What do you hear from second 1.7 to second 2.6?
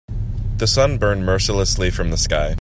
from the sky.